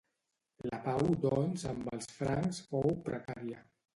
[0.69, 3.63] La pau doncs amb els francs fou precària.